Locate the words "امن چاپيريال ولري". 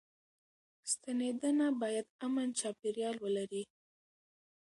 2.25-3.63